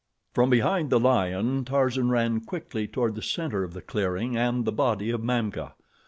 From 0.33 0.49
behind 0.49 0.89
the 0.89 0.99
lion, 0.99 1.63
Tarzan 1.63 2.09
ran 2.09 2.39
quickly 2.41 2.87
toward 2.87 3.13
the 3.13 3.21
center 3.21 3.63
of 3.63 3.73
the 3.73 3.83
clearing 3.83 4.35
and 4.35 4.65
the 4.65 4.71
body 4.71 5.11
of 5.11 5.21
Mamka. 5.21 5.75